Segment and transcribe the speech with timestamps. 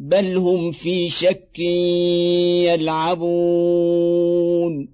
[0.00, 1.58] بل هم في شك
[2.68, 4.88] يلعبون.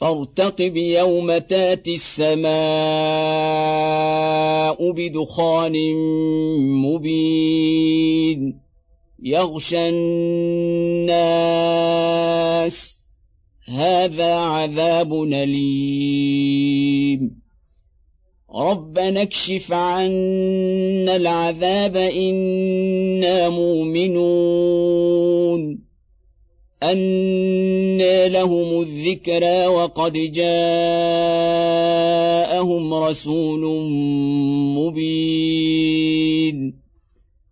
[0.00, 2.52] فارتقب يوم تاتي السماء
[4.92, 5.72] بدخان
[6.82, 8.60] مبين.
[9.22, 11.18] يغشى الناس.
[13.64, 17.37] هذا عذاب أليم.
[18.54, 24.58] ربنا اكشف عنا العذاب إنا مؤمنون.
[26.82, 30.54] أنى لهم الذكرى وقد جاءهم
[32.94, 33.86] رسول
[34.78, 36.08] مبين.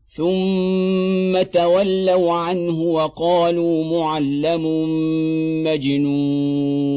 [0.06, 4.64] ثم تولوا عنه وقالوا معلم
[5.62, 6.96] مجنون.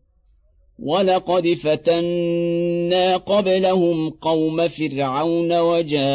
[0.81, 6.07] ولقد فتنا قبلهم قوم فرعون وجاءهم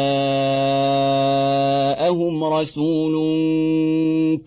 [2.43, 3.15] رسول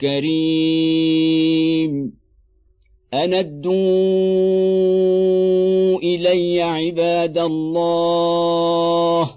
[0.00, 2.12] كريم.
[3.14, 3.74] اندوا
[5.98, 9.30] الي عباد الله.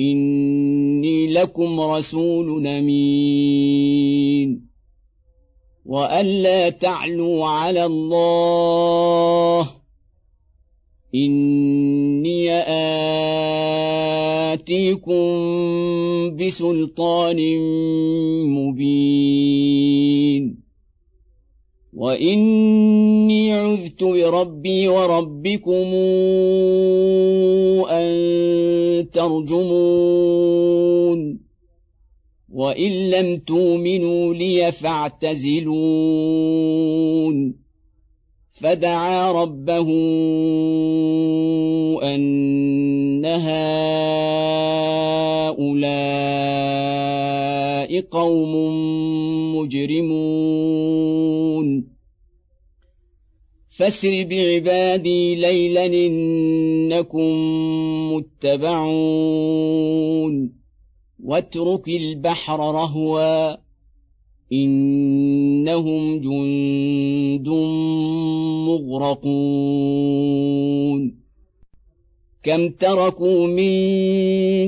[0.00, 4.65] اني لكم رسول امين.
[5.86, 9.70] والا تعلوا على الله
[11.14, 12.52] اني
[14.52, 15.26] اتيكم
[16.36, 17.36] بسلطان
[18.46, 19.86] مبين
[21.94, 25.94] واني عذت بربي وربكم
[27.90, 30.65] ان ترجمون
[32.56, 35.76] وان لم تؤمنوا لي فاعتزلون
[38.52, 39.88] فدعا ربه
[42.02, 43.60] ان هؤلاء
[48.00, 48.54] قوم
[49.56, 50.86] مجرمون
[53.68, 57.32] فاسر بعبادي ليلا انكم
[58.12, 59.26] متبعون
[61.24, 63.56] واترك البحر رهوا
[64.52, 67.48] إنهم جند
[68.68, 70.46] مغرقون.
[72.46, 73.72] كم تركوا من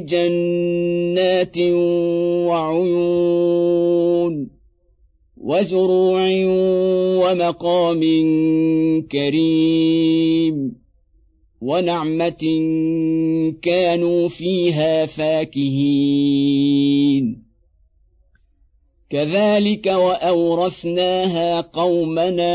[0.04, 1.58] جنات
[2.48, 4.48] وعيون
[5.36, 6.20] وزروع
[7.22, 8.02] ومقام
[9.12, 10.72] كريم
[11.60, 12.44] ونعمة
[13.52, 15.78] كانوا فيها فاكهين.
[19.10, 22.54] كذلك وأورثناها قومنا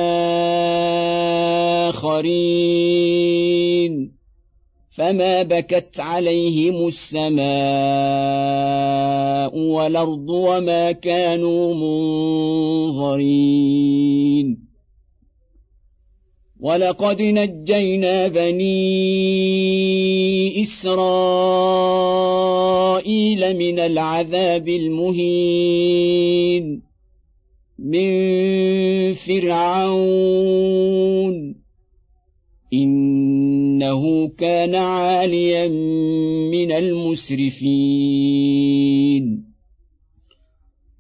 [1.90, 3.44] آخرين.
[4.98, 7.44] فما بكت عليهم السماء
[9.58, 11.74] والأرض وما كانوا
[12.94, 14.73] منظرين.
[16.64, 18.72] ولقد نجينا بني
[20.62, 21.58] اسرائيل
[23.58, 26.14] من العذاب المهين
[27.80, 30.44] من فرعون
[32.74, 35.68] انه كان عاليا
[36.48, 38.14] من المسرفين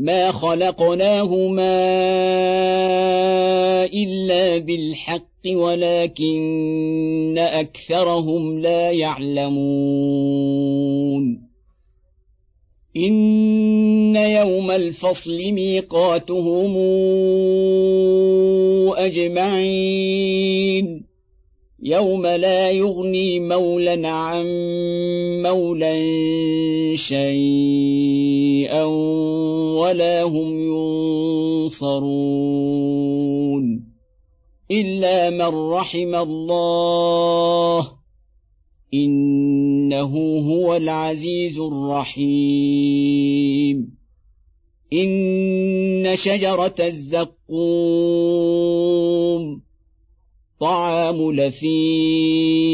[0.00, 1.84] ما خلقناهما
[3.84, 9.60] الا بالحق ولكن اكثرهم لا يعلمون
[12.96, 16.76] ان يوم الفصل ميقاتهم
[18.96, 20.50] اجمعين
[21.82, 24.46] يوم لا يغني مولى عن
[25.42, 28.84] مولى شيئا
[29.80, 30.60] ولا هم
[31.64, 32.20] ينصرون
[34.70, 37.92] إلا من رحم الله
[38.94, 42.80] إنه هو العزيز الرحيم.
[44.92, 47.60] إن شجرة الزقوم
[50.60, 52.70] طعام لثيم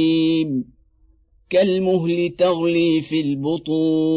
[1.50, 4.16] كالمهل تغلي في البطون.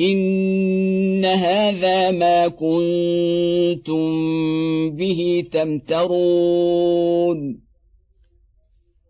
[0.00, 4.10] ان هذا ما كنتم
[4.90, 7.60] به تمترون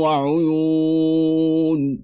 [0.00, 2.03] وعيون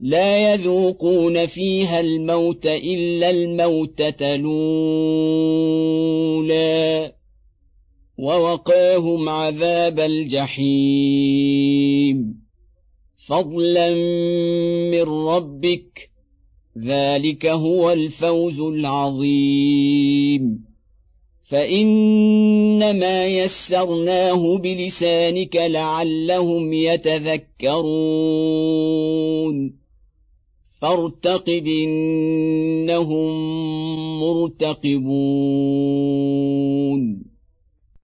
[0.00, 4.72] لا يذوقون فيها الموت إلا الموتة الأولى
[8.18, 11.28] ووقاهم عذاب الجحيم.
[13.26, 13.94] فضلا
[14.90, 16.10] من ربك
[16.78, 20.64] ذلك هو الفوز العظيم.
[21.50, 27.48] فإنما يسرناه بلسانك لعلهم يتذكرون.
[30.80, 33.30] فارتقب إنهم
[34.20, 35.08] مرتقبون.